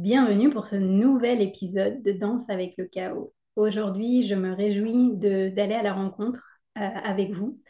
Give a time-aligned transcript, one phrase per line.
[0.00, 3.34] Bienvenue pour ce nouvel épisode de Danse avec le chaos.
[3.56, 7.60] Aujourd'hui, je me réjouis d'aller à la rencontre euh, avec vous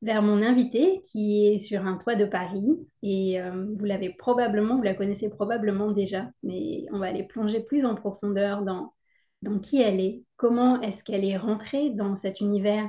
[0.00, 2.68] vers mon invité qui est sur un toit de Paris
[3.02, 7.58] et euh, vous l'avez probablement, vous la connaissez probablement déjà, mais on va aller plonger
[7.58, 8.94] plus en profondeur dans,
[9.42, 12.88] dans qui elle est, comment est-ce qu'elle est rentrée dans cet univers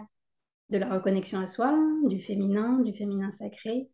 [0.69, 3.89] de la reconnexion à soi, du féminin, du féminin sacré?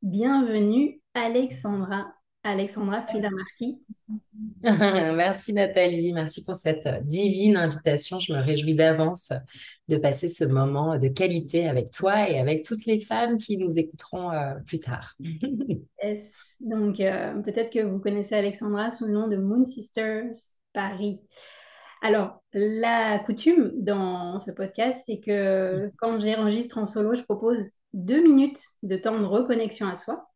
[0.00, 2.06] Bienvenue Alexandra
[2.44, 3.80] Alexandra Frida Marquis.
[4.62, 8.18] merci Nathalie, merci pour cette euh, divine invitation.
[8.18, 9.32] Je me réjouis d'avance
[9.88, 13.78] de passer ce moment de qualité avec toi et avec toutes les femmes qui nous
[13.78, 15.14] écouteront euh, plus tard.
[16.60, 20.32] Donc euh, peut-être que vous connaissez Alexandra sous le nom de Moon Sisters
[20.74, 21.20] Paris.
[22.02, 28.22] Alors, la coutume dans ce podcast, c'est que quand j'enregistre en solo, je propose deux
[28.22, 30.26] minutes de temps de reconnexion à soi.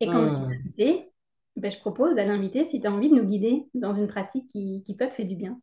[0.00, 0.52] Et quand vous mmh.
[0.52, 1.09] invitez,
[1.56, 4.48] ben, je propose à l'invité, si tu as envie de nous guider dans une pratique
[4.48, 5.60] qui, qui toi, te fait du bien.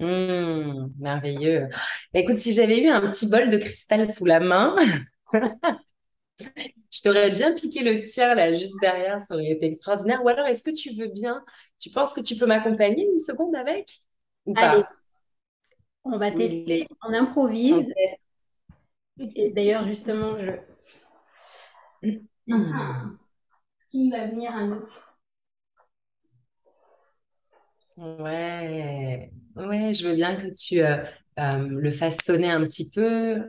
[0.00, 1.68] Mmh, merveilleux.
[2.12, 4.76] Ben, écoute, si j'avais eu un petit bol de cristal sous la main,
[6.92, 10.22] je t'aurais bien piqué le tien là, juste derrière, ça aurait été extraordinaire.
[10.24, 11.42] Ou alors, est-ce que tu veux bien,
[11.78, 14.00] tu penses que tu peux m'accompagner une seconde avec?
[14.44, 14.84] Ou Allez,
[16.04, 17.92] on va tester, on improvise.
[19.34, 20.52] Et d'ailleurs, justement, je...
[22.46, 23.25] Mmh
[23.88, 24.82] qui va venir à nous.
[27.96, 31.02] Ouais, ouais, je veux bien que tu euh,
[31.38, 33.42] euh, le fasses sonner un petit peu.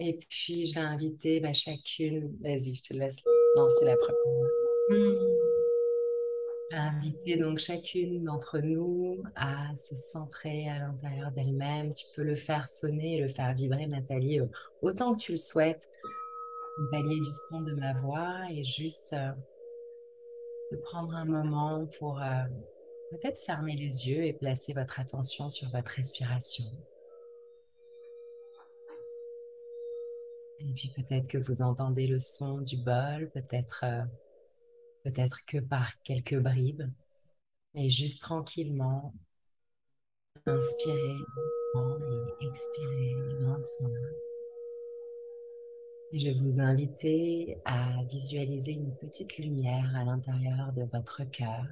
[0.00, 2.36] Et puis, je vais inviter bah, chacune.
[2.40, 3.22] Vas-y, je te laisse
[3.54, 4.48] lancer la première.
[6.70, 11.94] Je vais inviter donc chacune d'entre nous à se centrer à l'intérieur d'elle-même.
[11.94, 14.46] Tu peux le faire sonner et le faire vibrer, Nathalie, euh,
[14.82, 15.88] autant que tu le souhaites.
[16.90, 19.14] Palier du son de ma voix et juste
[20.70, 22.44] de prendre un moment pour euh,
[23.10, 26.64] peut-être fermer les yeux et placer votre attention sur votre respiration.
[30.60, 34.02] Et puis peut-être que vous entendez le son du bol, peut-être euh,
[35.04, 36.90] peut-être que par quelques bribes,
[37.74, 39.14] mais juste tranquillement,
[40.46, 41.16] inspirez
[41.74, 41.98] lentement
[42.40, 44.27] et expirez lentement.
[46.10, 51.66] Je vais vous inviter à visualiser une petite lumière à l'intérieur de votre cœur.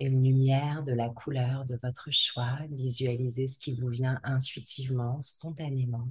[0.00, 2.58] Une lumière de la couleur de votre choix.
[2.70, 6.08] Visualisez ce qui vous vient intuitivement, spontanément.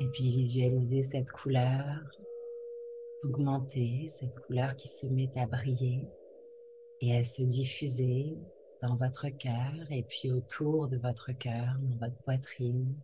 [0.00, 2.04] Et puis visualisez cette couleur
[3.24, 6.06] augmenter, cette couleur qui se met à briller
[7.00, 8.36] et à se diffuser
[8.82, 12.94] dans votre cœur et puis autour de votre cœur, dans votre poitrine.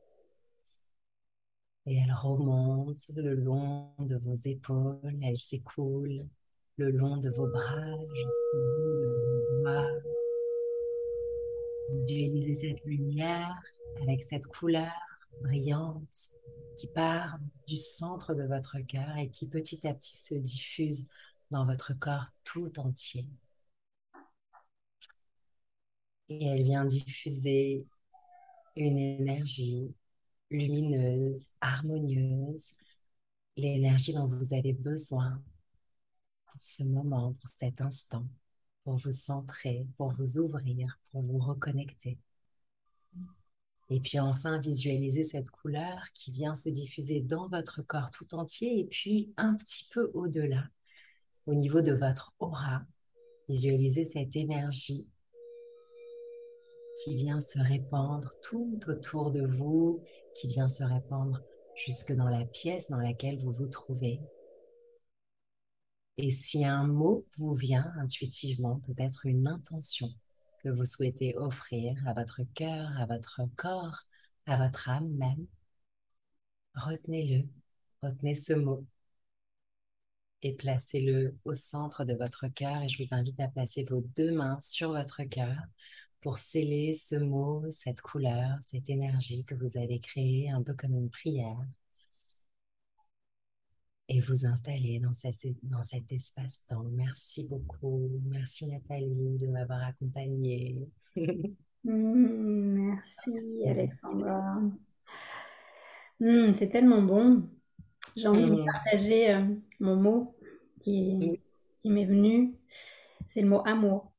[1.86, 6.26] Et elle remonte le long de vos épaules, elle s'écoule
[6.76, 9.90] le long de vos bras jusqu'au bout de vos doigts.
[12.06, 13.56] Visualisez cette lumière
[14.02, 14.92] avec cette couleur
[15.42, 16.28] brillante
[16.76, 21.08] qui part du centre de votre cœur et qui petit à petit se diffuse
[21.50, 23.24] dans votre corps tout entier
[26.28, 27.86] et elle vient diffuser
[28.76, 29.94] une énergie
[30.50, 32.72] lumineuse, harmonieuse,
[33.56, 35.42] l'énergie dont vous avez besoin
[36.46, 38.26] pour ce moment, pour cet instant,
[38.84, 42.18] pour vous centrer, pour vous ouvrir, pour vous reconnecter.
[43.90, 48.80] Et puis enfin, visualisez cette couleur qui vient se diffuser dans votre corps tout entier
[48.80, 50.68] et puis un petit peu au-delà,
[51.46, 52.82] au niveau de votre aura.
[53.48, 55.10] Visualisez cette énergie
[57.08, 61.40] qui vient se répandre tout autour de vous, qui vient se répandre
[61.74, 64.20] jusque dans la pièce dans laquelle vous vous trouvez.
[66.18, 70.10] Et si un mot vous vient intuitivement, peut-être une intention
[70.62, 74.04] que vous souhaitez offrir à votre cœur, à votre corps,
[74.44, 75.46] à votre âme même,
[76.74, 77.48] retenez-le,
[78.06, 78.84] retenez ce mot
[80.42, 84.30] et placez-le au centre de votre cœur et je vous invite à placer vos deux
[84.30, 85.56] mains sur votre cœur
[86.20, 90.94] pour sceller ce mot, cette couleur, cette énergie que vous avez créée un peu comme
[90.94, 91.58] une prière
[94.08, 95.12] et vous installer dans,
[95.62, 96.84] dans cet espace-temps.
[96.92, 98.08] Merci beaucoup.
[98.26, 100.88] Merci Nathalie de m'avoir accompagnée.
[101.84, 104.60] Mmh, merci Alexandra.
[106.20, 107.48] Mmh, c'est tellement bon.
[108.16, 108.64] J'ai envie de mmh.
[108.64, 109.44] partager euh,
[109.78, 110.36] mon mot
[110.80, 111.40] qui,
[111.78, 112.54] qui m'est venu.
[113.26, 114.12] C'est le mot amour.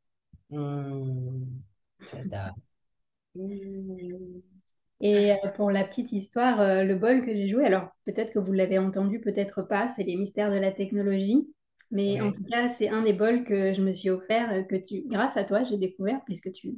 [5.02, 8.40] Et euh, pour la petite histoire, euh, le bol que j'ai joué, alors peut-être que
[8.40, 11.48] vous l'avez entendu, peut-être pas, c'est les mystères de la technologie.
[11.92, 14.76] Mais en tout cas, c'est un des bols que je me suis offert, euh, que
[14.76, 16.76] tu, grâce à toi, j'ai découvert, puisque tu,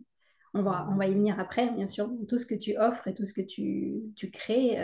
[0.54, 2.10] on va, on va y venir après, bien sûr.
[2.30, 4.76] Tout ce que tu offres et tout ce que tu, tu crées,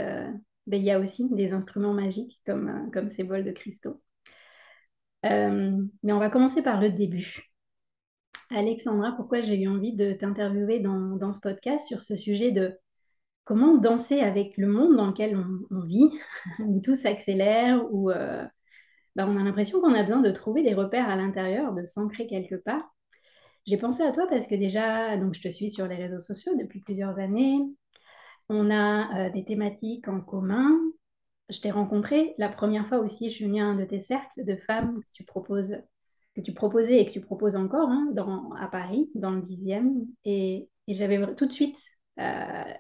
[0.65, 4.01] ben, il y a aussi des instruments magiques comme, comme ces bols de cristaux.
[5.23, 7.56] mais on va commencer par le début.
[8.49, 12.77] Alexandra, pourquoi j'ai eu envie de t'interviewer dans, dans ce podcast sur ce sujet de
[13.43, 15.37] comment danser avec le monde dans lequel
[15.71, 16.09] on, vit,
[16.59, 18.45] où tout s'accélère, où euh,
[19.15, 22.27] bah, on a l'impression qu'on a besoin de trouver des repères à l'intérieur, de s'ancrer
[22.27, 22.83] quelque part.
[23.65, 26.53] J'ai pensé à toi parce que déjà, donc je te suis sur les réseaux sociaux
[26.57, 27.59] depuis plusieurs années.
[28.49, 30.77] On a euh, des thématiques en commun.
[31.49, 34.43] Je t'ai rencontré la première fois aussi, je suis venue à un de tes cercles
[34.43, 35.77] de femmes que tu proposes,
[36.37, 40.05] que tu proposais et que tu proposes encore hein, dans, à Paris, dans le dixième.
[40.23, 41.79] Et, et j'avais tout de suite
[42.19, 42.73] euh,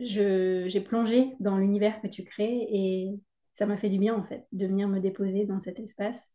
[0.00, 3.10] j'ai plongé dans l'univers que tu crées et
[3.54, 6.32] ça m'a fait du bien en fait de venir me déposer dans cet espace.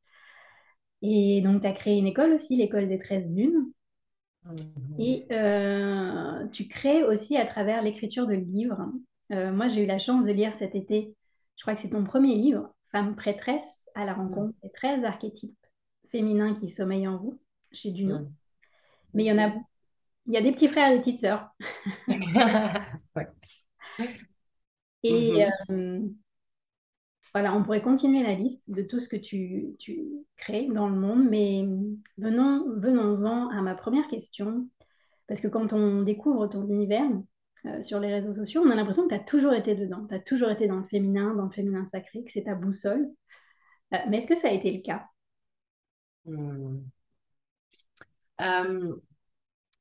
[1.01, 3.71] Et donc tu as créé une école aussi, l'école des 13 lunes.
[4.45, 4.55] Mhm.
[4.99, 8.91] Et euh, tu crées aussi à travers l'écriture de livres.
[9.31, 11.15] Euh, moi j'ai eu la chance de lire cet été,
[11.57, 15.64] je crois que c'est ton premier livre, Femme prêtresse à la rencontre des 13 archétypes
[16.15, 17.37] féminins qui sommeillent en vous,
[17.73, 18.19] chez Duno.
[19.13, 19.53] Mais il y en a,
[20.27, 21.49] il y a des petits frères et des petites sœurs.
[25.03, 25.51] Et mm-hmm.
[25.69, 25.99] euh,
[27.33, 29.75] voilà, on pourrait continuer la liste de tout ce que tu,
[30.37, 31.67] crées dans le monde, mais
[32.17, 34.69] venons, venons-en à ma première question,
[35.27, 37.11] parce que quand on découvre ton univers
[37.65, 40.15] euh, sur les réseaux sociaux, on a l'impression que tu as toujours été dedans, tu
[40.15, 43.11] as toujours été dans le féminin, dans le féminin sacré, que c'est ta boussole.
[43.93, 45.05] Euh, mais est-ce que ça a été le cas?
[46.25, 46.81] Mm.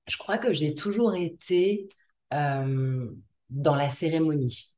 [0.06, 1.88] Je crois que j'ai toujours été
[2.30, 4.74] dans la cérémonie.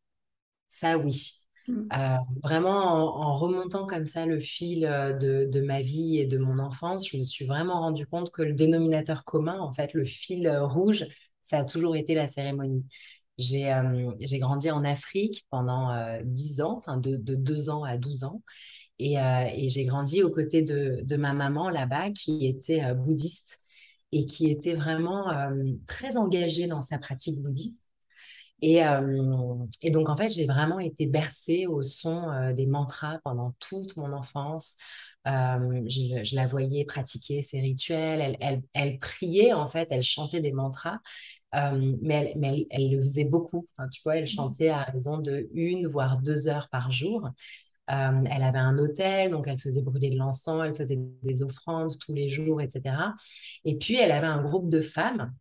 [0.69, 1.47] Ça, oui.
[1.69, 1.89] Mm.
[1.93, 6.59] Euh, vraiment, en, remontant comme ça le fil euh, de, ma vie et de mon
[6.59, 10.47] enfance, je me suis vraiment rendu compte que le dénominateur commun, en fait, le fil
[10.47, 11.07] euh, rouge,
[11.43, 12.85] ça a toujours été la cérémonie.
[13.39, 13.69] J'ai
[14.39, 15.91] grandi en Afrique pendant
[16.25, 18.41] dix ans, enfin de, de 2 ans à 12 ans.
[18.99, 23.61] Et, et j'ai grandi aux côtés de, de ma maman là-bas qui était bouddhiste
[24.13, 25.27] et qui était vraiment
[25.87, 27.85] très engagée dans sa pratique bouddhiste.
[28.63, 28.81] Et,
[29.83, 34.13] et, donc, en fait, j'ai vraiment été bercée au son des mantras pendant toute mon
[34.13, 34.77] enfance.
[35.27, 38.21] Je, la voyais pratiquer ses rituels.
[38.21, 40.99] Elle, elle, elle, priait, en fait, elle chantait des mantras,
[41.53, 43.67] mais, elle, mais elle, le faisait beaucoup.
[43.93, 44.27] tu vois, elle mmh.
[44.27, 47.29] chantait à raison de une, voire deux heures par jour.
[47.89, 52.13] Elle avait un hôtel, donc elle faisait brûler de l'encens, elle faisait des offrandes tous
[52.13, 52.97] les jours, etc.
[53.65, 55.33] Et puis, elle avait un groupe de femmes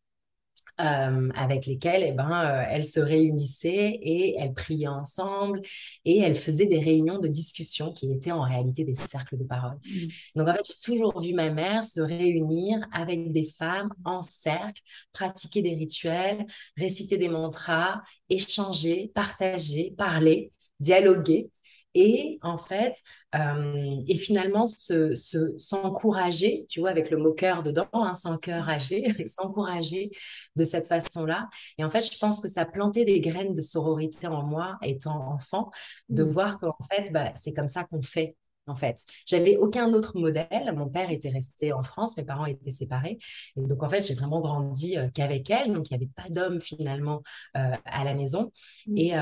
[0.81, 5.61] euh, avec lesquelles eh ben, euh, elles se réunissaient et elles priaient ensemble
[6.03, 9.77] et elles faisaient des réunions de discussion qui étaient en réalité des cercles de parole.
[9.85, 10.07] Mmh.
[10.35, 14.81] Donc en fait, j'ai toujours vu ma mère se réunir avec des femmes en cercle,
[15.13, 21.51] pratiquer des rituels, réciter des mantras, échanger, partager, parler, dialoguer.
[21.95, 23.01] Et en fait,
[23.35, 25.15] euh, et finalement se,
[25.57, 28.13] s'encourager, tu vois, avec le mot cœur dedans, hein,
[28.47, 30.11] âgé, s'encourager
[30.55, 31.49] de cette façon-là.
[31.77, 35.31] Et en fait, je pense que ça plantait des graines de sororité en moi, étant
[35.33, 35.71] enfant,
[36.09, 36.29] de mmh.
[36.29, 38.35] voir qu'en fait, bah, c'est comme ça qu'on fait
[38.67, 39.05] en fait.
[39.27, 40.73] J'avais aucun autre modèle.
[40.75, 43.19] Mon père était resté en France, mes parents étaient séparés.
[43.55, 45.71] Et donc, en fait, j'ai vraiment grandi euh, qu'avec elle.
[45.71, 47.21] Donc, il n'y avait pas d'homme finalement
[47.57, 48.51] euh, à la maison.
[48.87, 48.97] Mmh.
[48.97, 49.13] Et,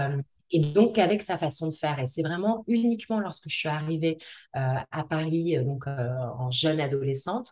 [0.53, 1.99] et donc avec sa façon de faire.
[1.99, 4.17] Et c'est vraiment uniquement lorsque je suis arrivée
[4.55, 7.51] euh, à Paris, euh, donc euh, en jeune adolescente,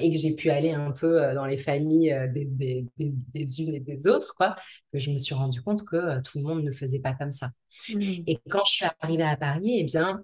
[0.00, 4.06] et que j'ai pu aller un peu dans les familles des, des, unes et des
[4.06, 4.56] autres, quoi,
[4.94, 7.50] que je me suis rendu compte que tout le monde ne faisait pas comme ça.
[7.90, 8.00] Mmh.
[8.26, 10.22] Et quand je suis arrivée à Paris, eh bien,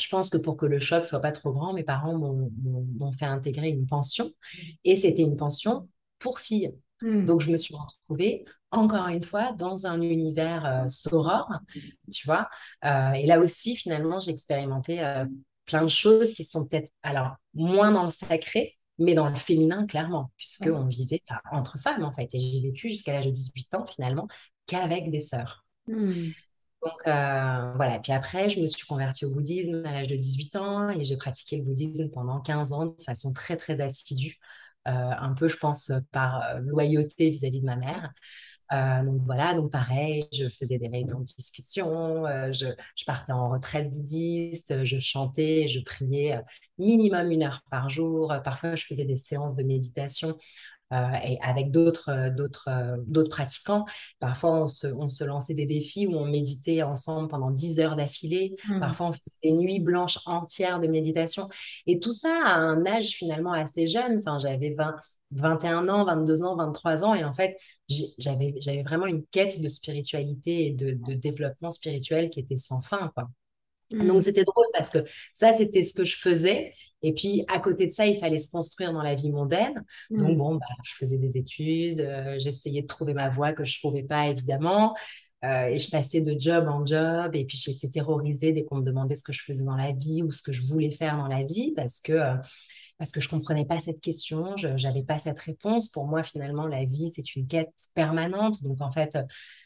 [0.00, 3.26] je pense que pour que le choc soit pas trop grand, mes parents m'ont fait
[3.26, 4.30] intégrer une pension,
[4.84, 5.86] et c'était une pension
[6.18, 6.72] pour filles.
[7.02, 7.24] Mmh.
[7.24, 10.86] Donc, je me suis retrouvée encore une fois dans un univers euh,
[12.12, 12.48] tu vois.
[12.84, 15.24] Euh, et là aussi, finalement, j'ai expérimenté euh,
[15.66, 19.86] plein de choses qui sont peut-être, alors, moins dans le sacré, mais dans le féminin,
[19.86, 22.34] clairement, puisqu'on vivait entre femmes, en fait.
[22.34, 24.28] Et j'ai vécu jusqu'à l'âge de 18 ans, finalement,
[24.66, 25.64] qu'avec des sœurs.
[25.86, 26.30] Mmh.
[26.82, 30.56] Donc euh, voilà, puis après, je me suis convertie au bouddhisme à l'âge de 18
[30.56, 34.38] ans et j'ai pratiqué le bouddhisme pendant 15 ans de façon très, très assidue.
[34.86, 38.12] Un peu, je pense, par loyauté vis-à-vis -vis de ma mère.
[38.72, 43.32] Euh, donc voilà, donc pareil, je faisais des réunions de discussion, euh, je, je, partais
[43.32, 46.40] en retraite bouddhiste, je chantais, je priais euh,
[46.78, 48.32] minimum une heure par jour.
[48.44, 50.34] Parfois, je faisais des séances de méditation euh,
[51.24, 53.84] et avec d'autres euh, d'autres euh, d'autres pratiquants.
[54.18, 57.96] Parfois, on se, on se lançait des défis où on méditait ensemble pendant 10 heures
[57.96, 58.56] d'affilée.
[58.68, 58.80] Mmh.
[58.80, 61.48] Parfois, on faisait des nuits blanches entières de méditation.
[61.86, 64.18] Et tout ça à un âge finalement assez jeune.
[64.18, 64.96] Enfin, j'avais 20,
[65.32, 67.14] 21 ans, 22 ans, 23 ans.
[67.14, 67.56] Et en fait,
[68.18, 72.80] j'avais, j'avais vraiment une quête de spiritualité et de, de, développement spirituel qui était sans
[72.80, 73.28] fin, quoi.
[73.92, 74.20] Donc, mmh.
[74.20, 74.98] c'était drôle parce que
[75.32, 76.72] ça, c'était ce que je faisais.
[77.02, 79.84] Et puis, à côté de ça, il fallait se construire dans la vie mondaine.
[80.10, 80.36] Donc, mmh.
[80.36, 83.78] bon, bah, je faisais des études, euh, j'essayais de trouver ma voie que je ne
[83.80, 84.94] trouvais pas, évidemment.
[85.42, 87.34] Euh, et je passais de job en job.
[87.34, 90.22] Et puis, j'étais terrorisée dès qu'on me demandait ce que je faisais dans la vie
[90.22, 92.34] ou ce que je voulais faire dans la vie parce que, euh,
[93.00, 95.88] parce que je comprenais pas cette question, je n'avais pas cette réponse.
[95.88, 98.62] Pour moi, finalement, la vie, c'est une quête permanente.
[98.62, 99.16] Donc, en fait,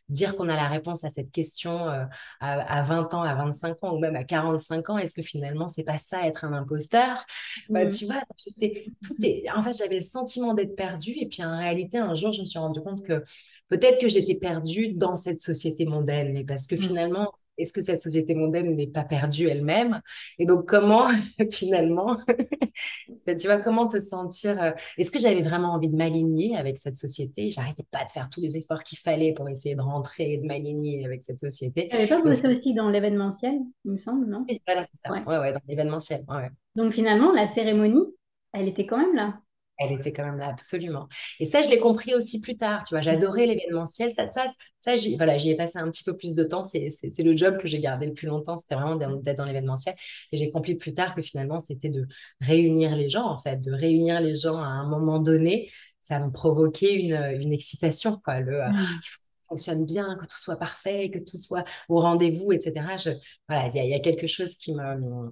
[0.09, 2.05] dire qu'on a la réponse à cette question euh,
[2.39, 5.83] à, 20 ans, à 25 ans ou même à 45 ans, est-ce que finalement, c'est
[5.83, 7.27] pas ça, être un imposteur?
[7.71, 7.89] Bah, mmh.
[7.89, 9.51] Tu vois, tout est...
[9.51, 11.15] En fait, j'avais le sentiment d'être perdue.
[11.19, 13.25] Et puis, en réalité, un jour, je me suis rendu compte que
[13.69, 16.83] peut-être que j'étais perdue dans cette société mondaine, mais parce que mmh.
[16.83, 20.01] finalement, est-ce que cette société mondaine n'est pas perdue elle-même?
[20.39, 21.07] Et donc, comment
[21.51, 22.17] finalement,
[23.27, 26.79] ben, tu vois, comment te sentir euh, Est-ce que j'avais vraiment envie de m'aligner avec
[26.79, 27.51] cette société?
[27.51, 30.47] J'arrêtais pas de faire tous les efforts qu'il fallait pour essayer de rentrer et de
[30.47, 31.89] m'aligner avec cette société.
[31.89, 34.47] Tu n'avais pas bossé aussi dans l'événementiel, il me semble, non?
[34.67, 35.13] Voilà, c'est ça.
[35.13, 35.39] Ouais.
[35.39, 36.25] ouais, dans l'événementiel.
[36.29, 36.51] Ouais.
[36.75, 38.05] Donc, finalement, la cérémonie,
[38.53, 39.41] elle était quand même là
[39.79, 41.09] elle était quand même là, absolument.
[41.41, 43.01] Et ça, je l'ai compris aussi plus tard, tu vois.
[43.01, 44.11] J'adorais l'événementiel.
[44.11, 44.47] Ça, ça,
[44.81, 46.63] ça j'y, voilà, j'y ai passé un petit peu plus de temps.
[46.63, 48.57] C'est, c'est, le job que j'ai gardé le plus longtemps.
[48.57, 49.95] C'était vraiment d'être dans l'événementiel.
[50.31, 52.07] Et j'ai compris plus tard que finalement, c'était de
[52.41, 55.71] réunir les gens, en fait, de réunir les gens à un moment donné.
[56.03, 58.41] Ça me provoquait une, une excitation, quoi.
[58.41, 58.77] Le, euh, mmh.
[58.77, 62.53] il faut que ça fonctionne bien, que tout soit parfait, que tout soit au rendez-vous,
[62.53, 62.75] etc.
[62.99, 63.11] Je,
[63.49, 65.31] voilà, il y, y, a quelque chose qui me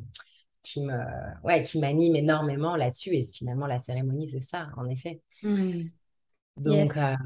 [0.62, 0.98] qui me
[1.44, 5.20] ouais qui m'anime énormément là-dessus et finalement la cérémonie c'est ça en effet.
[5.42, 5.82] Mmh.
[6.58, 7.16] donc euh,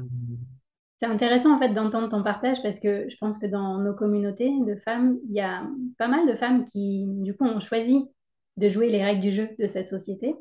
[0.97, 4.51] c'est intéressant en fait d'entendre ton partage parce que je pense que dans nos communautés
[4.65, 5.67] de femmes il y a
[5.97, 8.05] pas mal de femmes qui du coup ont choisi
[8.57, 10.35] de jouer les règles du jeu de cette société.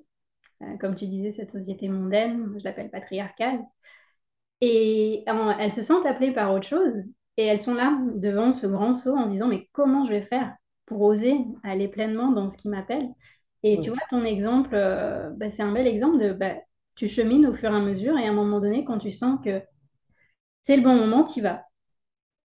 [0.63, 3.61] Euh, comme tu disais cette société mondaine je l'appelle patriarcale.
[4.63, 5.23] Et
[5.59, 7.05] elles se sentent appelées par autre chose
[7.37, 10.57] et elles sont là devant ce grand saut en disant mais comment je vais faire?
[10.87, 13.09] Pour oser aller pleinement dans ce qui m'appelle.
[13.63, 16.55] Et tu vois, ton exemple, euh, bah, c'est un bel exemple de bah,
[16.95, 19.39] tu chemines au fur et à mesure et à un moment donné, quand tu sens
[19.45, 19.63] que
[20.63, 21.65] c'est le bon moment, tu y vas.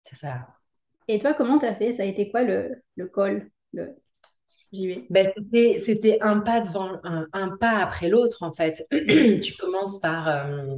[0.03, 0.47] C'est ça.
[1.09, 1.93] Et toi, comment tu as fait?
[1.93, 3.97] Ça a été quoi le, le col le...
[4.73, 5.11] J'y vais.
[5.11, 5.31] Ben,
[5.79, 8.87] c'était un pas devant un, pas après l'autre en fait.
[9.43, 10.77] tu commences par euh,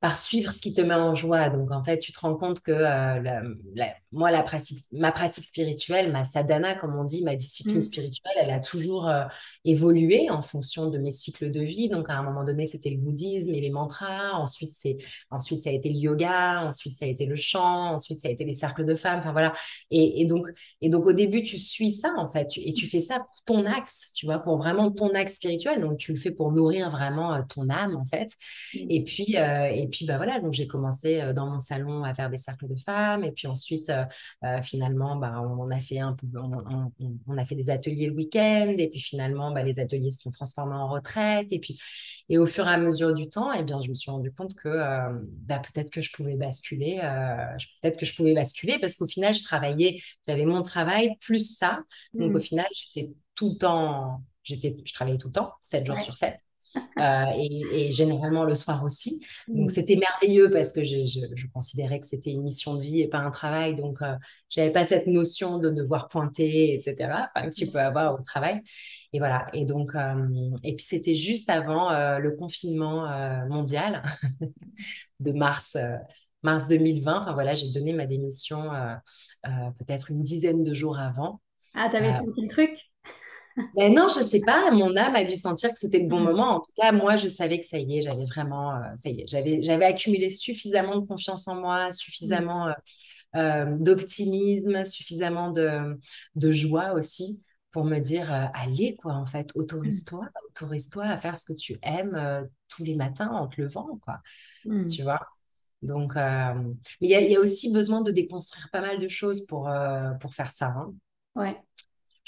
[0.00, 1.50] par suivre ce qui te met en joie.
[1.50, 3.42] Donc, en fait, tu te rends compte que euh,
[4.12, 7.82] moi, la pratique, ma pratique spirituelle, ma sadhana, comme on dit, ma discipline mmh.
[7.82, 9.24] spirituelle, elle a toujours euh,
[9.64, 11.88] évolué en fonction de mes cycles de vie.
[11.88, 14.34] Donc, à un moment donné, c'était le bouddhisme et les mantras.
[14.34, 14.98] Ensuite, c'est,
[15.30, 16.62] ensuite, ça a été le yoga.
[16.64, 17.94] Ensuite, ça a été le chant.
[17.94, 19.18] Ensuite, ça a été les cercles de femmes.
[19.18, 19.52] Enfin, voilà.
[19.90, 20.46] Et, donc,
[20.80, 22.50] et donc, au début, tu suis ça, en fait.
[22.56, 25.80] et tu fais ça pour ton axe, tu vois, pour vraiment ton axe spirituel.
[25.80, 28.28] Donc, tu le fais pour nourrir vraiment euh, ton âme, en fait.
[28.74, 28.78] Mmh.
[28.90, 32.28] Et puis, et et puis, bah voilà, donc j'ai commencé dans mon salon à faire
[32.28, 33.24] des cercles de femmes.
[33.24, 33.90] Et puis ensuite,
[34.62, 38.74] finalement, bah, on a fait un peu, on, a fait des ateliers le week-end.
[38.76, 41.48] Et puis finalement, bah, les ateliers se sont transformés en retraite.
[41.52, 41.80] Et puis,
[42.28, 44.30] et au fur et à mesure du temps, et eh bien, je me suis rendu
[44.30, 44.68] compte que
[45.46, 46.98] bah, peut-être que je pouvais basculer,
[47.80, 51.80] peut-être que je pouvais basculer parce qu'au final, je travaillais, j'avais mon travail plus ça.
[52.12, 52.42] Donc au mmh.
[52.42, 56.36] final, j'étais tout le temps, j'étais, je travaillais tout le temps, 7 jours sur 7.
[56.76, 59.24] Euh, et, généralement le soir aussi.
[59.46, 59.68] Donc mmh.
[59.68, 63.18] c'était merveilleux parce que je, je, considérais que c'était une mission de vie et pas
[63.18, 63.74] un travail.
[63.74, 64.14] Donc euh,
[64.48, 67.30] j'avais pas cette notion de devoir pointer, etc.
[67.34, 68.60] Enfin, que tu peux avoir au travail.
[69.12, 69.46] Et voilà.
[69.52, 73.08] Et donc euh, et puis c'était juste avant le confinement
[73.48, 74.02] mondial
[75.20, 75.76] de mars.
[76.42, 78.70] mars 2020, enfin voilà, j'ai donné ma démission
[79.44, 81.40] peut-être une dizaine de jours avant.
[81.74, 82.87] Ah, t'avais senti le truc?
[83.76, 84.70] Mais non, je sais pas.
[84.70, 86.24] Mon âme a dû sentir que c'était le bon mm.
[86.24, 86.56] moment.
[86.56, 89.22] En tout cas, moi, je savais que ça y est, j'avais vraiment, euh, ça y
[89.22, 92.72] est, j'avais, j'avais accumulé suffisamment de confiance en moi, suffisamment euh,
[93.36, 95.98] euh, d'optimisme, suffisamment de,
[96.34, 100.48] de joie aussi pour me dire, allez, quoi, en fait, autorise-toi, mm.
[100.50, 104.20] autorise-toi à faire ce que tu aimes tous les matins en te levant, quoi.
[104.64, 104.86] Mm.
[104.86, 105.20] Tu vois?
[105.82, 109.46] Donc, mais il y a, y a, aussi besoin de déconstruire pas mal de choses
[109.46, 109.70] pour,
[110.20, 110.68] pour faire ça.
[110.68, 110.92] Hein.
[111.36, 111.56] Ouais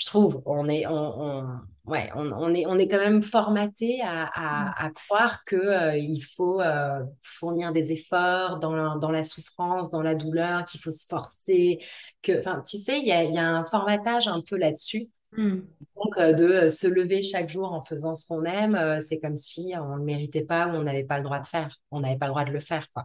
[0.00, 0.42] je trouve.
[0.46, 5.58] On est, on, ouais, on, est, on est quand même formaté à, à, croire qu'il
[5.58, 10.64] euh, il faut euh, fournir des efforts dans la, dans la souffrance, dans la douleur,
[10.64, 11.78] qu'il faut se forcer.
[12.22, 15.08] Que, enfin, tu sais, il y a, y a, un formatage un peu là-dessus.
[15.36, 15.60] Hmm.
[15.96, 19.74] Donc, euh, de se lever chaque jour en faisant ce qu'on aime, c'est comme si
[19.76, 21.76] on ne le méritait pas ou on n'avait pas le droit de faire.
[21.90, 23.04] On n'avait pas le droit de le faire, quoi.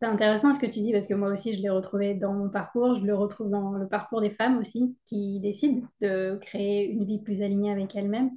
[0.00, 2.48] C'est intéressant ce que tu dis parce que moi aussi je l'ai retrouvé dans mon
[2.48, 7.04] parcours, je le retrouve dans le parcours des femmes aussi qui décident de créer une
[7.04, 8.30] vie plus alignée avec elles-mêmes.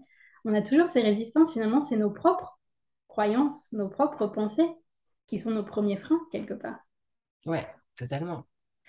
[0.45, 2.59] On a toujours ces résistances, finalement c'est nos propres
[3.07, 4.69] croyances, nos propres pensées
[5.27, 6.77] qui sont nos premiers freins quelque part.
[7.45, 7.65] Ouais,
[7.97, 8.45] totalement.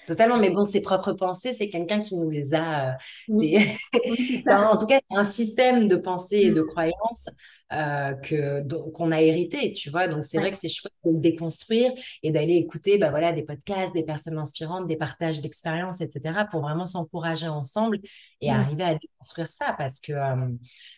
[0.06, 2.96] Totalement, mais bon, ses propres pensées, c'est quelqu'un qui nous les a.
[3.28, 3.58] Euh,
[4.46, 6.66] en tout cas, un système de pensée et de mm.
[6.66, 7.28] croyances
[7.72, 10.08] euh, que qu'on a hérité, tu vois.
[10.08, 13.42] Donc c'est vrai que c'est chouette de le déconstruire et d'aller écouter, bah voilà, des
[13.42, 16.46] podcasts, des personnes inspirantes, des partages d'expériences, etc.
[16.50, 18.00] pour vraiment s'encourager ensemble
[18.40, 20.48] et arriver à déconstruire ça parce que euh,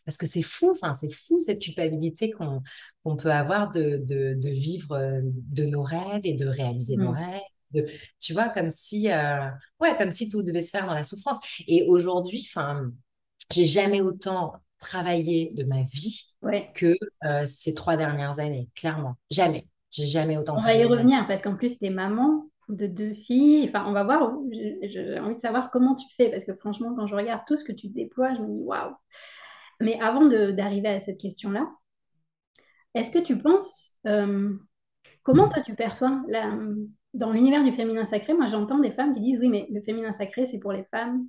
[0.05, 2.63] parce que c'est fou, enfin c'est fou cette culpabilité qu'on
[3.03, 7.17] qu'on peut avoir de, de, de vivre de nos rêves et de réaliser nos mm.
[7.17, 7.41] rêves
[7.73, 7.87] de,
[8.21, 9.49] tu vois, comme si, euh,
[9.81, 11.39] ouais, comme si tout devait se faire dans la souffrance.
[11.67, 12.91] Et aujourd'hui, enfin,
[13.51, 16.35] j'ai jamais autant travaillé de ma vie
[16.75, 19.15] que euh, ces trois dernières années, clairement.
[19.31, 19.69] Jamais.
[19.91, 23.15] J'ai jamais autant On va y revenir parce qu'en plus, tu es maman de deux
[23.15, 23.67] filles.
[23.69, 24.33] Enfin, on va voir.
[24.53, 27.65] J'ai envie de savoir comment tu fais parce que franchement, quand je regarde tout ce
[27.65, 28.95] que tu déploies, je me dis waouh.
[29.81, 31.69] Mais avant d'arriver à cette question-là,
[32.95, 34.53] est-ce que tu penses, euh,
[35.23, 36.51] comment toi tu perçois la,
[37.15, 40.13] dans l'univers du féminin sacré, moi j'entends des femmes qui disent oui, mais le féminin
[40.13, 41.27] sacré c'est pour les femmes,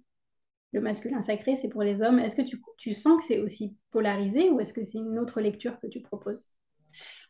[0.72, 2.20] le masculin sacré c'est pour les hommes.
[2.20, 5.42] Est-ce que tu, tu sens que c'est aussi polarisé ou est-ce que c'est une autre
[5.42, 6.48] lecture que tu proposes?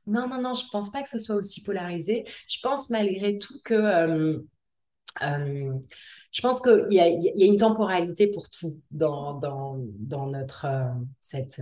[0.08, 2.26] Non, non, non, je pense pas que ce soit aussi polarisé.
[2.48, 3.74] Je pense malgré tout que.
[3.74, 4.40] Euh,
[5.24, 5.74] euh,
[6.32, 10.90] je pense qu'il y, y, a une temporalité pour tout dans, dans, dans notre, euh,
[11.20, 11.62] cette,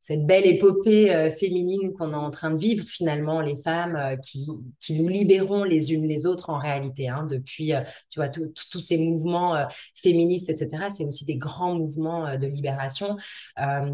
[0.00, 4.16] cette belle épopée euh, féminine qu'on est en train de vivre finalement, les femmes euh,
[4.16, 4.46] qui,
[4.80, 7.08] qui nous libérons les unes les autres en réalité.
[7.08, 12.36] Hein, depuis, euh, tu vois, tous ces mouvements féministes, etc., c'est aussi des grands mouvements
[12.38, 13.16] de libération.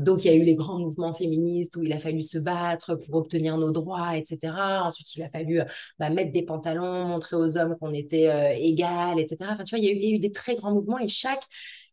[0.03, 2.95] donc, il y a eu les grands mouvements féministes où il a fallu se battre
[2.95, 4.53] pour obtenir nos droits, etc.
[4.83, 5.61] Ensuite, il a fallu
[5.99, 9.51] bah, mettre des pantalons, montrer aux hommes qu'on était égales, etc.
[9.51, 10.99] Enfin, tu vois, il y, a eu, il y a eu des très grands mouvements
[10.99, 11.45] et chaque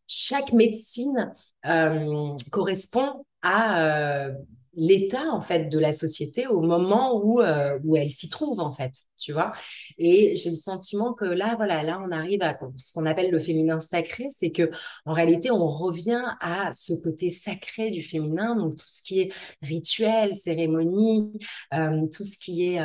[0.06, 1.32] chaque médecine
[1.66, 4.32] euh, correspond à euh,
[4.76, 8.72] l'état en fait de la société au moment où euh, où elle s'y trouve en
[8.72, 9.52] fait tu vois.
[9.98, 13.38] Et j'ai le sentiment que là voilà là on arrive à ce qu'on appelle le
[13.38, 14.26] féminin sacré.
[14.30, 14.68] C'est que
[15.06, 19.32] en réalité on revient à ce côté sacré du féminin donc tout ce qui est
[19.62, 21.30] rituel cérémonie
[21.70, 22.80] tout ce qui est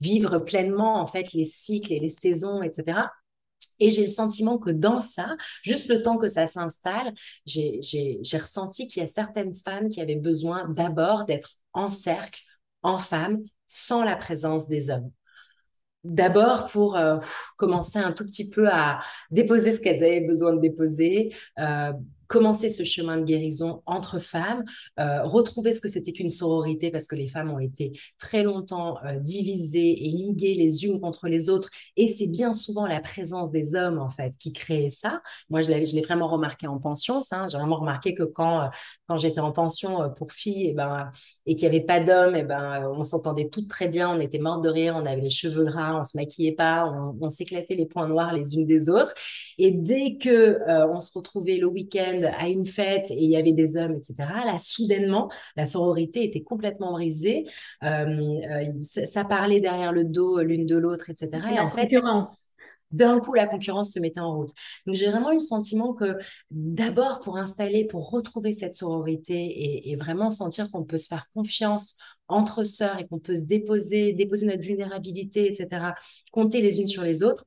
[0.00, 2.98] vivre pleinement en fait les cycles et les saisons etc
[3.80, 7.12] et j'ai le sentiment que dans ça, juste le temps que ça s'installe,
[7.46, 7.80] j'ai
[8.34, 12.40] ressenti qu'il y a certaines femmes qui avaient besoin d'abord d'être en cercle,
[12.82, 15.10] en femme, sans la présence des hommes.
[16.04, 17.18] D'abord pour euh,
[17.56, 18.98] commencer un tout petit peu à
[19.30, 21.92] déposer ce qu'elles avaient besoin de déposer, euh,
[22.32, 24.64] commencer ce chemin de guérison entre femmes,
[24.98, 28.96] euh, retrouver ce que c'était qu'une sororité parce que les femmes ont été très longtemps
[29.04, 31.68] euh, divisées et liguées les unes contre les autres.
[31.98, 35.20] Et c'est bien souvent la présence des hommes, en fait, qui créait ça.
[35.50, 37.20] Moi, je l'ai, vraiment remarqué en pension.
[37.32, 37.46] Hein.
[37.48, 38.66] J'ai vraiment remarqué que quand, euh,
[39.06, 41.10] quand j'étais en pension pour filles, et eh ben,
[41.44, 44.38] et qu'il n'y avait pas d'hommes, eh ben, on s'entendait toutes très bien, on était
[44.38, 47.74] mortes de rire, on avait les cheveux gras, on se maquillait pas, on, on s'éclatait
[47.74, 49.12] les points noirs les unes des autres.
[49.58, 53.52] Et dès que on se retrouvait le week-end à une fête et il y avait
[53.52, 57.46] des hommes, etc., là, soudainement, la sororité était complètement brisée.
[57.82, 61.30] Euh, euh, ça, parlait derrière le dos l'une de l'autre, etc.
[61.54, 61.90] Et, en fait,
[62.90, 64.50] d'un coup, la concurrence se mettait en route.
[64.86, 66.16] Donc, j'ai vraiment eu le sentiment que
[66.50, 71.26] d'abord, pour installer, pour retrouver cette sororité et, et vraiment sentir qu'on peut se faire
[71.34, 71.96] confiance
[72.28, 75.92] entre sœurs et qu'on peut se déposer, déposer notre vulnérabilité, etc.,
[76.32, 77.46] compter les unes sur les autres,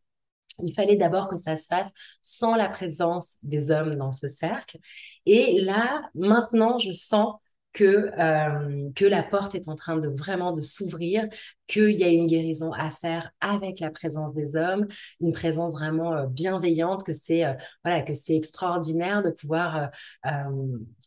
[0.59, 1.91] il fallait d'abord que ça se fasse
[2.21, 4.77] sans la présence des hommes dans ce cercle.
[5.25, 7.35] Et là, maintenant, je sens
[7.73, 11.27] que, euh, que la porte est en train de vraiment de s'ouvrir,
[11.67, 14.87] qu'il y a une guérison à faire avec la présence des hommes,
[15.19, 19.89] une présence vraiment euh, bienveillante, que c'est euh, voilà que c'est extraordinaire de pouvoir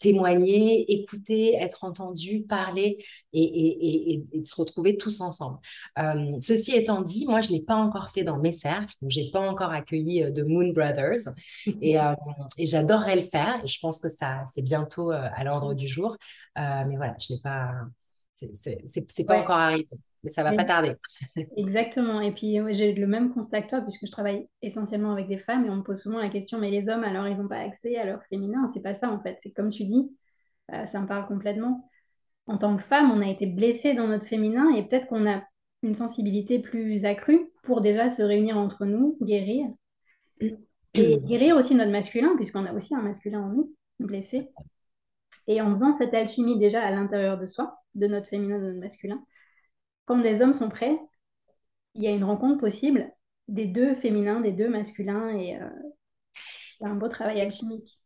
[0.01, 2.99] témoigner, écouter, être entendu, parler
[3.33, 5.59] et, et, et, et, se retrouver tous ensemble.
[6.39, 9.41] ceci étant dit, moi je l'ai pas encore fait dans mes cercles, donc j'ai pas
[9.41, 11.35] encore accueilli de Moon Brothers
[11.81, 11.97] et,
[12.59, 13.61] j'adorerais le faire.
[13.65, 16.17] Et je pense que ça c'est bientôt à l'ordre du jour.
[16.59, 17.71] Euh, mais voilà, je n'ai pas.
[18.55, 19.87] C'est pas encore arrivé,
[20.23, 20.95] mais ça va pas tarder.
[21.57, 22.21] Exactement.
[22.21, 25.67] Et puis, j'ai le même constat que toi, puisque je travaille essentiellement avec des femmes
[25.67, 27.97] et on me pose souvent la question, mais les hommes, alors, ils n'ont pas accès
[27.97, 28.69] à leur féminin?
[28.73, 29.39] C'est pas ça, en fait.
[29.41, 30.11] C'est comme tu dis,
[30.73, 31.89] euh, ça me parle complètement.
[32.47, 35.43] En tant que femme, on a été blessé dans notre féminin et peut-être qu'on a
[35.83, 39.67] une sensibilité plus accrue pour déjà se réunir entre nous, guérir.
[40.95, 44.49] Et guérir aussi notre masculin, puisqu'on a aussi un masculin en nous, blessé.
[45.49, 48.81] Et en faisant cette alchimie déjà à l'intérieur de soi, de notre féminin, de notre
[48.81, 49.25] masculin,
[50.07, 50.99] quand des hommes sont prêts,
[51.95, 53.13] il y a une rencontre possible
[53.49, 55.69] des deux féminins, des deux masculins, et euh,
[56.81, 58.01] un beau travail alchimique.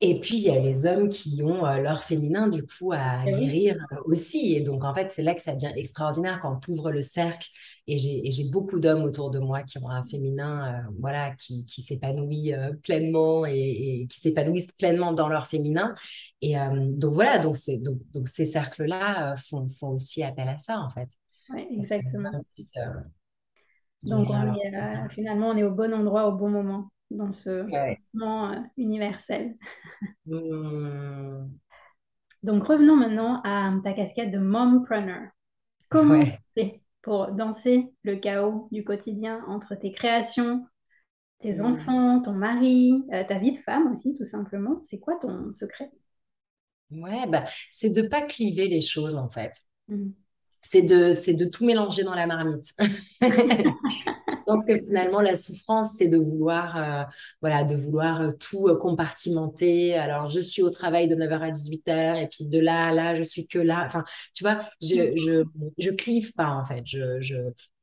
[0.00, 3.24] Et puis, il y a les hommes qui ont euh, leur féminin, du coup, à
[3.24, 4.54] guérir euh, aussi.
[4.54, 7.48] Et donc, en fait, c'est là que ça devient extraordinaire quand tu ouvres le cercle.
[7.88, 11.82] Et j'ai beaucoup d'hommes autour de moi qui ont un féminin, euh, voilà, qui, qui
[11.82, 12.52] s'épanouit
[12.84, 15.94] pleinement et, qui s'épanouissent pleinement dans leur féminin.
[16.42, 20.90] Et donc, voilà, donc, donc, donc ces cercles-là font, font aussi appel à ça, en
[20.90, 21.08] fait.
[21.52, 22.30] Oui, exactement.
[24.04, 27.66] donc, on est, finalement, on est au bon endroit au bon moment dans ce
[28.14, 29.56] moment euh, universel.
[30.26, 31.48] Hmm.
[32.42, 35.28] Donc revenons maintenant à ta casquette de mompreneur.
[35.88, 40.66] Comment tu fais pour danser le chaos du quotidien entre tes créations,
[41.40, 41.64] tes hmm.
[41.64, 44.80] enfants, ton mari, euh, ta vie de femme aussi, tout simplement?
[44.84, 45.90] C'est quoi ton secret?
[46.90, 49.52] Ouais, bah, c'est de pas cliver les choses en fait.
[49.88, 50.10] Hmm
[50.60, 52.74] c'est de, c'est de tout mélanger dans la marmite.
[53.22, 53.72] je
[54.46, 57.04] pense que finalement, la souffrance, c'est de vouloir, euh,
[57.40, 59.96] voilà, de vouloir euh, tout euh, compartimenter.
[59.96, 63.14] Alors, je suis au travail de 9h à 18h, et puis de là à là,
[63.14, 63.84] je suis que là.
[63.86, 65.44] Enfin, tu vois, je, je,
[65.78, 66.82] je clive pas, en fait.
[66.86, 67.36] Je, je,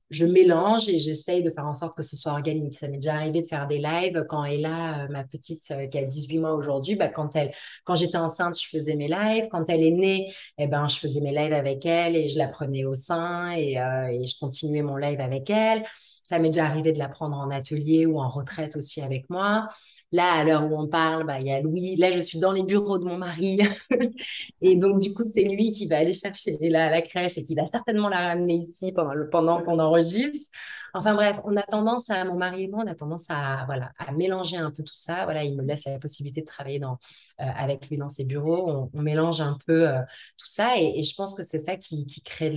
[0.10, 2.76] je mélange et j'essaye de faire en sorte que ce soit organique.
[2.76, 5.98] Ça m'est déjà arrivé de faire des lives quand Ella, euh, ma petite euh, qui
[5.98, 7.52] a 18 mois aujourd'hui, bah, quand elle,
[7.84, 9.48] quand j'étais enceinte, je faisais mes lives.
[9.52, 12.48] Quand elle est née, eh ben, je faisais mes lives avec elle et je la
[12.48, 15.84] prenais au sein et, euh, et je continuais mon live avec elle.
[16.26, 19.68] Ça m'est déjà arrivé de la prendre en atelier ou en retraite aussi avec moi.
[20.12, 21.98] Là, à l'heure où on parle, bah, il y a Louis.
[21.98, 23.60] Là, je suis dans les bureaux de mon mari.
[24.62, 27.68] et donc, du coup, c'est lui qui va aller chercher la, crèche et qui va
[27.68, 30.50] certainement la ramener ici pendant, qu'on enregistre.
[30.96, 33.92] Enfin bref, on a tendance à, mon mari et moi, on a tendance à, voilà,
[34.00, 35.26] à mélanger un peu tout ça.
[35.26, 36.98] Voilà, il me laisse la possibilité de travailler dans,
[37.40, 38.90] euh, avec lui dans ses bureaux.
[38.94, 40.00] On, mélange un peu euh,
[40.40, 42.52] tout ça et, je pense que c'est ça qui, crée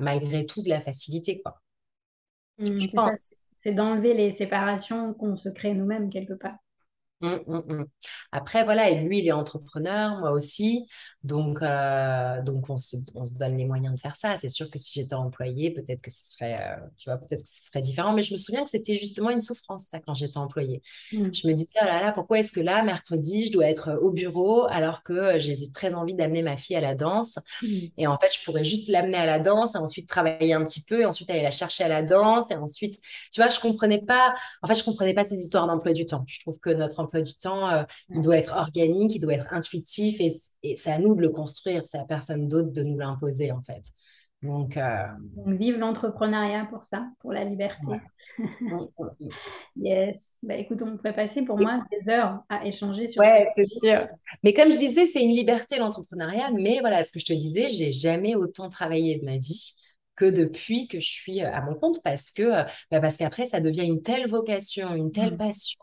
[0.00, 1.63] malgré tout de la facilité, quoi.
[2.58, 3.34] Mmh, je pense.
[3.62, 6.58] C'est d'enlever les séparations qu'on se crée nous-mêmes quelque part.
[7.20, 7.84] Mmh, mmh, mmh.
[8.32, 10.86] Après, voilà, et lui, il est entrepreneur, moi aussi.
[11.22, 14.36] Donc, euh, donc on se, on se donne les moyens de faire ça.
[14.36, 17.48] C'est sûr que si j'étais employée, peut-être que ce serait, euh, tu vois, peut-être que
[17.48, 18.12] ce serait différent.
[18.12, 20.82] Mais je me souviens que c'était justement une souffrance, ça, quand j'étais employée.
[21.32, 24.10] Je me disais, oh là là, pourquoi est-ce que là, mercredi, je dois être au
[24.10, 27.38] bureau alors que j'ai très envie d'amener ma fille à la danse?
[27.96, 30.82] Et en fait, je pourrais juste l'amener à la danse et ensuite travailler un petit
[30.82, 32.50] peu et ensuite aller la chercher à la danse.
[32.50, 32.98] Et ensuite,
[33.32, 36.24] tu vois, je comprenais pas, en fait, je comprenais pas ces histoires d'emploi du temps.
[36.28, 39.52] Je trouve que notre emploi du temps, euh, il doit être organique, il doit être
[39.52, 40.30] intuitif et,
[40.76, 43.82] c'est à nous de le construire, c'est à personne d'autre de nous l'imposer en fait.
[44.42, 45.04] Donc, euh,
[45.36, 47.92] Donc, vive l'entrepreneuriat pour ça, pour la liberté.
[48.38, 48.80] Mm.
[49.76, 50.36] yes.
[50.42, 54.06] Bah, écoute, on pourrait passer pour moi des heures à échanger sur Ouais, c'est sûr.
[54.42, 56.50] Mais comme je disais, c'est une liberté l'entrepreneuriat.
[56.50, 59.72] Mais voilà, ce que je te disais, j'ai jamais autant travaillé de ma vie
[60.16, 62.50] que depuis que je suis à mon compte parce que
[62.90, 65.36] bah, parce qu'après ça devient une telle vocation, une telle Mm.
[65.36, 65.78] passion,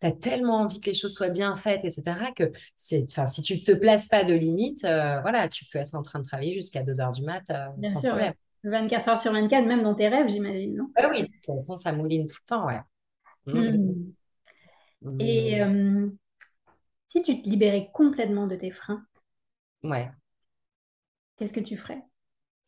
[0.00, 2.32] tu as tellement envie que les choses soient bien faites, etc.
[2.32, 5.94] que c'est enfin si tu te places pas de limite, euh, voilà, tu peux être
[5.94, 8.32] en train de travailler jusqu'à 2 heures du mat euh, Bien sans sûr, problème.
[8.32, 8.34] ouais.
[8.64, 10.90] 24 heures sur 24, même dans tes rêves, j'imagine, non?
[10.94, 12.80] Ah oui, de toute façon, ça mouline tout le temps, ouais.
[13.52, 14.12] Mm, Mm.
[15.02, 16.08] mm, Et euh,
[17.08, 19.04] si tu te libérais complètement de tes freins,
[19.82, 20.12] Ouais.
[21.36, 22.02] qu'est-ce que tu ferais?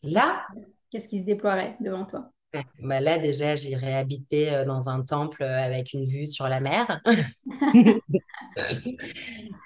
[0.03, 0.49] Là,
[0.91, 2.31] Qu'est-ce qui se déploierait devant toi?
[2.81, 6.61] bah là déjà, j'irai habiter euh, dans un temple euh, avec une vue sur la
[6.61, 7.01] mer.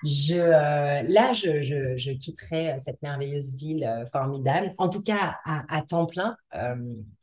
[0.05, 5.65] Je, euh, là, je, je, je quitterai cette merveilleuse ville formidable, en tout cas à,
[5.75, 6.37] à temps plein.
[6.57, 6.75] Euh,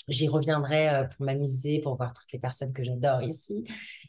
[0.09, 3.63] j'y reviendrai euh, pour m'amuser, pour voir toutes les personnes que j'adore ici,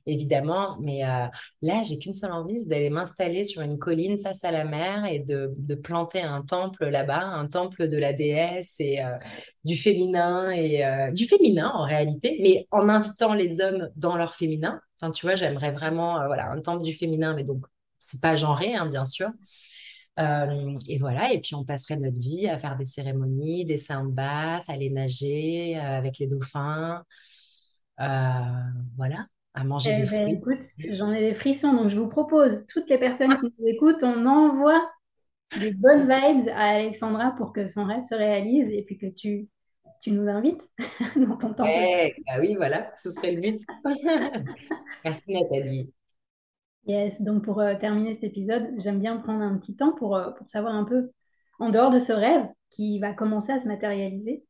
[0.06, 0.78] évidemment.
[0.80, 1.26] Mais euh,
[1.62, 5.04] là, j'ai qu'une seule envie, c'est d'aller m'installer sur une colline face à la mer
[5.06, 9.16] et de, planter un temple là-bas, un temple de la déesse et euh,
[9.64, 14.34] du féminin et euh, du féminin en réalité, mais en invitant les hommes dans leur
[14.34, 14.80] féminin.
[15.00, 17.64] Enfin, tu vois, j'aimerais vraiment, voilà, un temple du féminin, mais donc
[17.98, 19.30] c'est pas genré, hein, bien sûr.
[20.18, 24.68] Euh, et voilà, et puis on passerait notre vie à faire des cérémonies, des soundbaths,
[24.68, 27.04] aller nager euh, avec les dauphins,
[28.00, 28.04] euh,
[28.96, 30.34] voilà, à manger Eh des ben, fruits.
[30.34, 34.02] écoute, j'en ai des frissons, donc je vous propose, toutes les personnes qui nous écoutent,
[34.02, 34.90] on envoie
[35.56, 39.48] des bonnes vibes à Alexandra pour que son rêve se réalise et puis que tu,
[40.00, 40.68] tu nous invites
[41.16, 41.62] dans ton temple.
[41.62, 43.60] Ouais, bah oui, voilà, ce serait le but.
[45.04, 45.92] Merci Nathalie.
[46.86, 50.30] Yes, donc pour euh, terminer cet épisode, j'aime bien prendre un petit temps pour, euh,
[50.30, 51.10] pour savoir un peu,
[51.58, 54.44] en dehors de ce rêve qui va commencer à se matérialiser,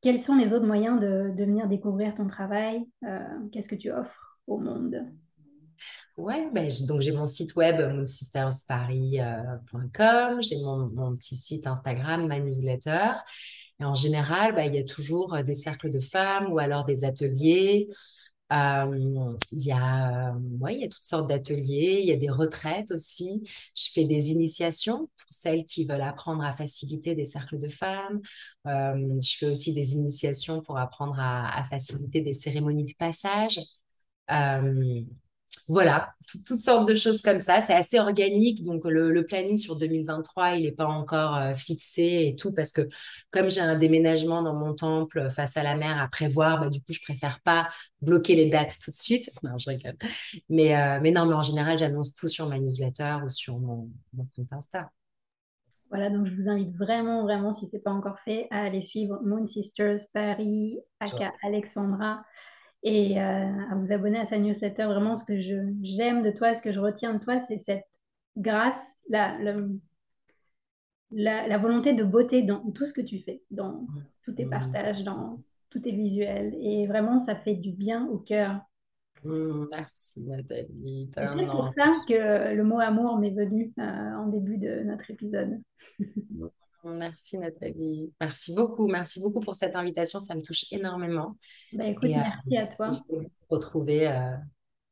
[0.00, 2.86] quels sont les autres moyens de, de venir découvrir ton travail?
[3.04, 3.18] Euh,
[3.52, 5.04] qu'est-ce que tu offres au monde?
[6.16, 12.40] Ouais, ben, donc j'ai mon site web moonsistersparis.com, j'ai mon, mon petit site Instagram, ma
[12.40, 13.12] newsletter.
[13.78, 17.04] Et en général, ben, il y a toujours des cercles de femmes ou alors des
[17.04, 17.88] ateliers.
[18.50, 22.90] Il y a, ouais, il y a toutes sortes d'ateliers, il y a des retraites
[22.90, 23.44] aussi.
[23.76, 28.20] Je fais des initiations pour celles qui veulent apprendre à faciliter des cercles de femmes.
[28.64, 33.60] Je fais aussi des initiations pour apprendre à, faciliter des cérémonies de passage.
[35.70, 37.60] Voilà, tout- toutes sortes de choses comme ça.
[37.60, 42.26] C'est assez organique, donc le, le planning sur 2023, il n'est pas encore euh, fixé
[42.28, 42.88] et tout, parce que
[43.30, 46.68] comme j'ai un déménagement dans mon temple euh, face à la mer à prévoir, bah,
[46.70, 47.68] du coup, je préfère pas
[48.02, 49.30] bloquer les dates tout de suite.
[49.42, 49.96] Non, je rigole.
[50.50, 53.88] Mais, euh, mais non, mais en général, j'annonce tout sur ma newsletter ou sur mon,
[54.12, 54.90] mon compte Insta.
[55.90, 58.80] Voilà, donc je vous invite vraiment, vraiment, si ce n'est pas encore fait, à aller
[58.80, 62.22] suivre Moon Sisters Paris, aka Alexandra,
[62.82, 63.22] et euh,
[63.70, 64.84] à vous abonner à sa newsletter.
[64.86, 67.84] Vraiment, ce que j'aime de toi, ce que je retiens de toi, c'est cette
[68.36, 69.54] grâce, la, la,
[71.12, 73.88] la- la volonté de beauté dans tout ce que tu fais, dans
[74.22, 75.40] tous tes partages, dans
[75.70, 76.54] tous tes visuels.
[76.60, 78.60] Et vraiment, ça fait du bien au cœur.
[79.24, 84.58] mm, merci Nathalie, C'est pour ça que le mot amour m'est venu euh, en début
[84.58, 85.60] de notre épisode.
[86.84, 88.12] Merci Nathalie.
[88.20, 88.88] Merci beaucoup.
[88.88, 90.20] Merci beaucoup pour cette invitation.
[90.20, 91.36] Ça me touche énormément.
[91.72, 92.90] Bah, écoute, Et euh, merci à je toi.
[93.08, 94.36] vais vous retrouver euh,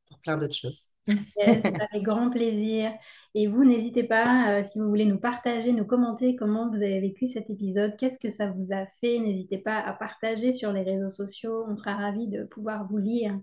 [0.09, 0.83] pour plein d'autres choses.
[1.09, 2.93] Yes, avec grand plaisir.
[3.35, 7.01] Et vous, n'hésitez pas, euh, si vous voulez nous partager, nous commenter comment vous avez
[7.01, 9.19] vécu cet épisode, qu'est-ce que ça vous a fait.
[9.19, 11.65] N'hésitez pas à partager sur les réseaux sociaux.
[11.69, 13.39] On sera ravis de pouvoir vous lire.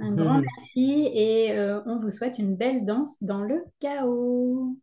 [0.00, 4.76] Un grand merci et on vous souhaite une belle danse dans le chaos.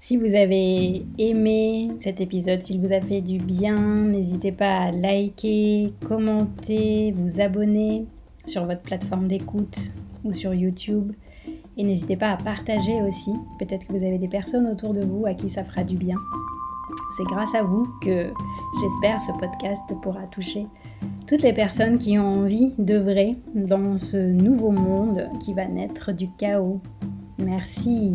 [0.00, 4.90] Si vous avez aimé cet épisode, s'il vous a fait du bien, n'hésitez pas à
[4.90, 8.06] liker, commenter, vous abonner
[8.46, 9.76] sur votre plateforme d'écoute
[10.24, 11.12] ou sur YouTube.
[11.76, 13.32] Et n'hésitez pas à partager aussi.
[13.58, 16.16] Peut-être que vous avez des personnes autour de vous à qui ça fera du bien.
[17.16, 18.32] C'est grâce à vous que
[18.80, 20.64] j'espère ce podcast pourra toucher
[21.26, 26.28] toutes les personnes qui ont envie d'œuvrer dans ce nouveau monde qui va naître du
[26.38, 26.80] chaos.
[27.38, 28.14] Merci.